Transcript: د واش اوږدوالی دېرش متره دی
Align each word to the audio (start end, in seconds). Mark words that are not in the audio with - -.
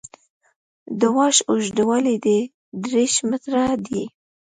د 0.99 1.01
واش 1.15 1.37
اوږدوالی 1.49 2.15
دېرش 2.83 3.15
متره 3.29 3.65
دی 3.85 4.03